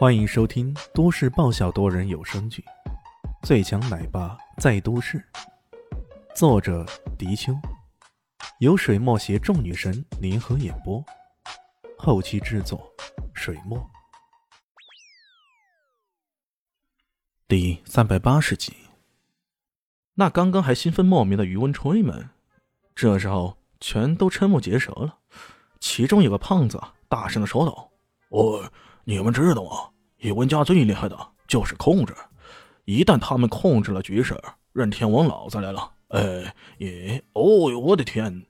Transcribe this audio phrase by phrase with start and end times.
[0.00, 2.64] 欢迎收听都市爆笑多人有声剧
[3.46, 5.18] 《最强奶爸在都市》，
[6.34, 6.86] 作者：
[7.18, 7.52] 迪秋，
[8.60, 11.04] 由水墨携众女神联合演播，
[11.98, 12.90] 后期制作：
[13.34, 13.78] 水墨。
[17.46, 18.72] 第三百八十集，
[20.14, 22.30] 那刚刚还兴奋莫名的余温吹们，
[22.94, 25.18] 这时候全都瞠目结舌了。
[25.78, 27.90] 其中有个胖子大声的说道
[28.32, 28.72] ：“哦。”
[29.04, 29.70] 你们知道吗？
[30.18, 31.16] 宇文家最厉害的
[31.48, 32.14] 就是控制，
[32.84, 34.38] 一旦他们控制了局势，
[34.72, 38.44] 任天王老子来了，哎，咦，哦呦，我的天！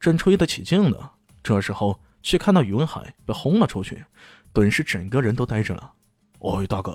[0.00, 1.10] 正吹得起劲呢，
[1.42, 4.04] 这时候却看到宇文海被轰了出去，
[4.52, 5.92] 顿时整个人都呆着了。
[6.40, 6.94] 哎，大哥，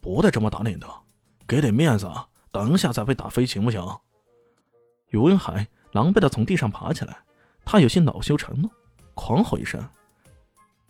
[0.00, 0.88] 不带这么打脸的，
[1.46, 2.10] 给点面子，
[2.50, 3.80] 等一下再被打飞行不行？
[5.10, 7.16] 宇文海狼狈的从地上爬起来，
[7.64, 8.68] 他有些恼羞成怒，
[9.14, 9.80] 狂吼一声。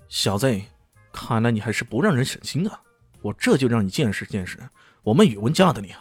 [0.09, 0.61] 小子，
[1.13, 2.81] 看来你还是不让人省心啊！
[3.21, 4.59] 我这就让你见识见识
[5.03, 6.01] 我们宇文家的厉害。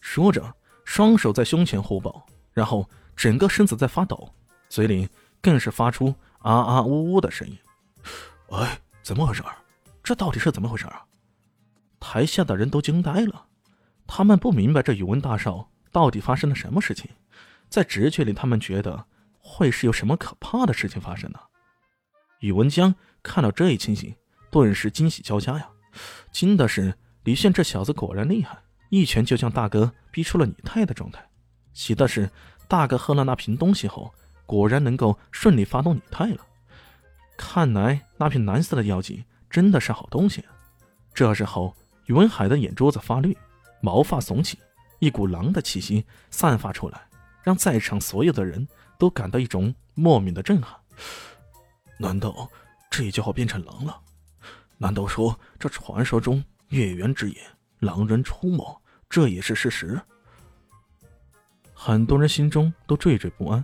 [0.00, 4.34] 说着，双手在胸前互抱，然后整个身子在发抖，
[4.68, 5.08] 嘴里
[5.40, 7.58] 更是发出啊啊呜呜的声音。
[8.48, 9.42] 哎，怎么回事？
[10.02, 11.04] 这到底是怎么回事啊？
[12.00, 13.46] 台下的人都惊呆了，
[14.06, 17.08] 他们不明白这宇文大少到底发生了什么事情，
[17.68, 19.04] 在直觉里，他们觉得
[19.38, 21.38] 会是有什么可怕的事情发生呢。
[22.40, 24.14] 宇文江看到这一情形，
[24.50, 25.68] 顿时惊喜交加呀！
[26.32, 31.20] 惊的是李炫这小子果然厉害，一拳就将大哥逼出了拟态的状态；
[31.74, 32.30] 喜的是
[32.66, 34.12] 大哥喝了那瓶东西后，
[34.46, 36.38] 果然能够顺利发动拟态了。
[37.36, 40.42] 看来那瓶蓝色的药剂真的是好东西。
[41.12, 43.36] 这时候，宇文海的眼珠子发绿，
[43.82, 44.58] 毛发耸起，
[44.98, 47.02] 一股狼的气息散发出来，
[47.42, 48.66] 让在场所有的人
[48.98, 50.74] 都感到一种莫名的震撼。
[52.00, 52.50] 难道
[52.90, 54.00] 这家伙变成狼了？
[54.78, 57.36] 难道说这传说中月圆之夜
[57.80, 60.00] 狼人出没，这也是事实？
[61.74, 63.62] 很多人心中都惴惴不安，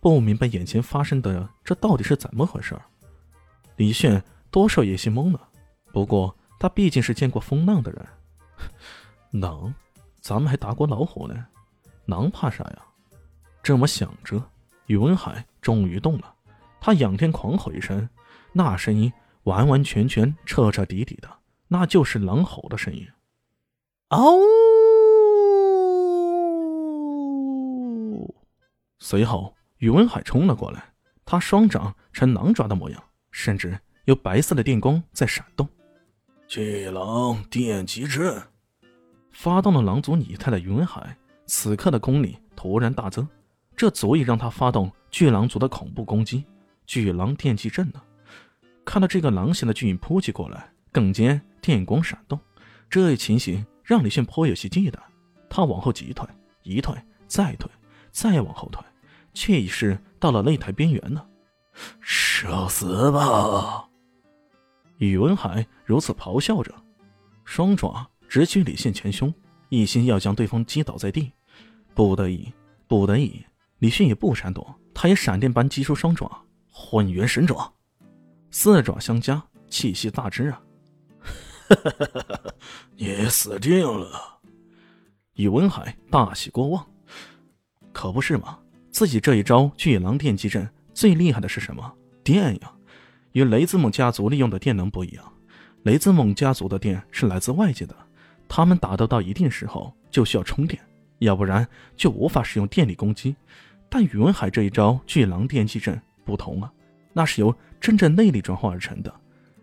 [0.00, 2.74] 不明白眼前发生的这到底是怎么回事。
[3.76, 5.48] 李炫多少有些懵了，
[5.92, 8.08] 不过他毕竟是见过风浪的人。
[9.42, 9.74] 狼，
[10.22, 11.46] 咱们还打过老虎呢，
[12.06, 12.82] 狼怕啥呀？
[13.62, 14.42] 这么想着，
[14.86, 16.34] 宇文海终于动了。
[16.80, 18.08] 他仰天狂吼一声，
[18.52, 19.12] 那声音
[19.44, 21.28] 完完全全、彻彻底底的，
[21.68, 23.06] 那就是狼吼的声音。
[24.08, 24.38] 嗷！
[29.00, 30.92] 随后，宇文海冲了过来，
[31.24, 35.68] 他双掌呈狼爪的模样，甚至有白色的电光在闪动。
[36.46, 38.42] 巨狼电击阵，
[39.32, 43.28] 发动了狼族拟态的宇文海，此刻的功力突然大增，
[43.76, 46.44] 这足以让他发动巨狼族的恐怖攻击。
[46.88, 48.02] 巨狼电击阵呢？
[48.82, 52.40] 看到这个狼形的巨影扑击过来，更兼电光闪动，
[52.88, 54.98] 这一情形让李迅颇有些忌惮。
[55.50, 56.26] 他往后急退，
[56.62, 57.70] 一退再退，
[58.10, 58.82] 再往后退，
[59.34, 61.28] 却已是到了擂台边缘了。
[62.00, 63.86] 受死吧！
[64.96, 66.74] 宇文海如此咆哮着，
[67.44, 69.32] 双爪直取李迅前胸，
[69.68, 71.30] 一心要将对方击倒在地。
[71.92, 72.50] 不得已，
[72.86, 73.44] 不得已，
[73.78, 76.42] 李迅也不闪躲，他也闪电般击出双爪。
[76.80, 77.70] 混元神爪，
[78.52, 80.62] 四爪相加，气息大支啊！
[82.96, 84.38] 你死定了！
[85.34, 86.86] 宇文海大喜过望，
[87.92, 88.60] 可不是嘛？
[88.92, 91.92] 自己这一招巨狼电击阵最厉害的是什么？
[92.22, 92.72] 电呀！
[93.32, 95.32] 与雷兹蒙家族利用的电能不一样，
[95.82, 97.94] 雷兹蒙家族的电是来自外界的，
[98.48, 100.80] 他们打斗到一定时候就需要充电，
[101.18, 103.34] 要不然就无法使用电力攻击。
[103.90, 106.00] 但宇文海这一招巨狼电击阵。
[106.28, 106.70] 不同啊，
[107.14, 109.10] 那是由真正内力转化而成的，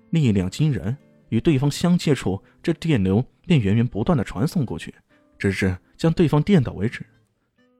[0.09, 0.97] 力量惊人。
[1.29, 4.93] 与对方相接触，这电流便源源不断的传送过去，
[5.37, 7.05] 直至将对方电倒为止。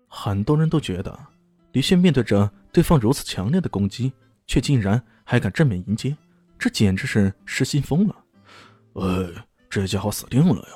[0.07, 1.17] 很多人都觉得，
[1.71, 4.11] 李炫面对着对方如此强烈的攻击，
[4.45, 6.15] 却竟然还敢正面迎接，
[6.59, 8.15] 这简直是失心疯了。
[8.93, 10.75] 哎，这家伙死定了呀！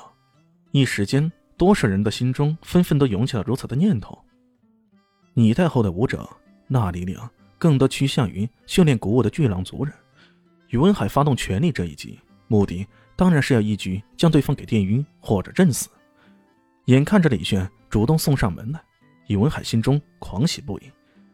[0.72, 4.16] 一时间，多少人的心中纷纷都涌起了如此的念头。
[5.34, 6.28] 拟态后的武者，
[6.68, 7.28] 那力量。
[7.60, 9.94] 更多趋向于训练古武的巨狼族人。
[10.68, 12.18] 宇文海发动全力这一击，
[12.48, 15.90] 目的当然是要一举将对方给电晕或者震死。
[16.86, 18.82] 眼看着李炫主动送上门来，
[19.26, 20.90] 宇文海心中狂喜不已，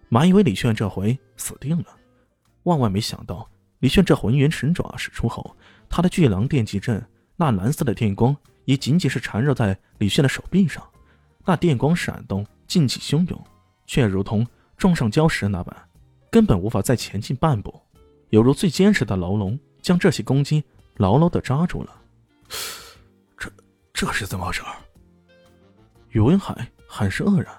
[0.08, 1.86] 满以为李炫这回死定了。
[2.64, 5.56] 万万没想到，李炫这浑元神爪使出后，
[5.88, 7.00] 他的巨狼电击阵
[7.36, 10.82] 那蓝色的电光也仅仅是缠绕在李炫的手臂上，
[11.44, 13.46] 那电光闪动，劲气汹涌，
[13.86, 14.44] 却如同
[14.76, 15.76] 撞上礁石那般。
[16.30, 17.80] 根本无法再前进半步，
[18.30, 20.62] 犹如最坚实的牢笼，将这些公鸡
[20.96, 22.02] 牢牢的扎住了。
[23.36, 23.50] 这
[23.92, 24.62] 这是怎么回事？
[26.10, 27.52] 宇文海很是愕然，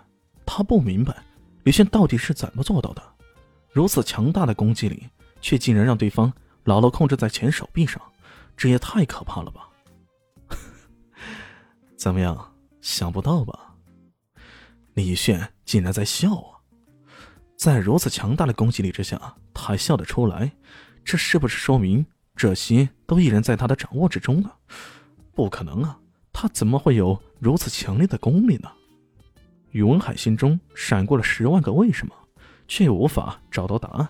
[0.46, 1.16] 他不明白
[1.64, 3.04] 李炫到底是怎么做到的，
[3.72, 5.08] 如此强大的攻击力，
[5.42, 6.32] 却竟然让对方
[6.64, 8.02] 牢牢控制在前手臂上，
[8.56, 9.70] 这也太可怕了吧！
[11.96, 13.76] 怎么样，想不到吧？
[14.94, 16.57] 李炫竟然在笑啊！
[17.58, 19.20] 在如此强大的攻击力之下，
[19.52, 20.52] 他还笑得出来，
[21.04, 22.06] 这是不是说明
[22.36, 24.52] 这些都依然在他的掌握之中呢？
[25.34, 26.00] 不可能啊！
[26.32, 28.72] 他怎么会有如此强烈的功力呢？
[29.72, 32.14] 宇文海心中闪过了十万个为什么，
[32.68, 34.08] 却无法找到答案。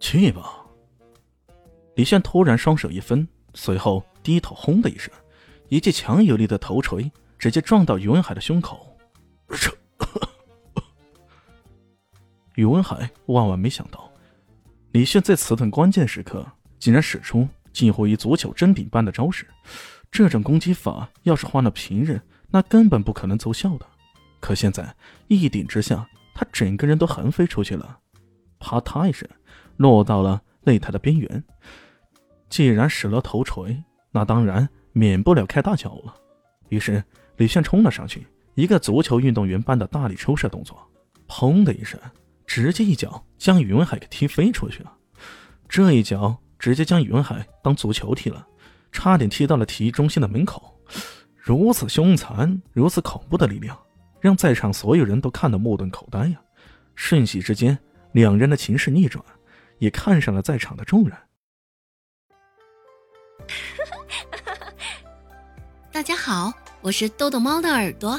[0.00, 0.66] 去吧！
[1.94, 5.14] 李炫突然双手一分，随后低头轰的一声，
[5.68, 8.98] 一记强有力的头锤直接撞到宇文海的胸口。
[9.50, 9.70] 这，
[12.56, 14.10] 宇文海万万没想到，
[14.92, 16.44] 李炫在此等关键时刻
[16.78, 19.46] 竟然使出近乎于足球真顶般的招式。
[20.10, 23.86] 这种攻击法要是换了平日，那根本不可能奏效的。
[24.40, 24.94] 可现在
[25.28, 27.98] 一顶之下，他整个人都横飞出去了，
[28.58, 29.28] 啪嗒一声，
[29.76, 31.44] 落到了擂台的边缘。
[32.48, 33.82] 既然使了头锤，
[34.12, 36.14] 那当然免不了开大脚了。
[36.70, 37.04] 于是
[37.36, 40.78] 李炫冲了上去，一个足球运动员般的大力抽射动作，
[41.28, 42.00] 砰的一声，
[42.46, 44.92] 直接一脚将宇文海给踢飞出去了。
[45.68, 48.46] 这一脚直接将宇文海当足球踢了。
[48.92, 50.74] 差点踢到了体育中心的门口，
[51.36, 53.78] 如此凶残、如此恐怖的力量，
[54.20, 56.40] 让在场所有人都看得目瞪口呆呀！
[56.94, 57.78] 瞬息之间，
[58.12, 59.22] 两人的情势逆转，
[59.78, 61.18] 也看上了在场的众人。
[65.92, 66.50] 大家好，
[66.80, 68.18] 我是豆豆猫的耳朵。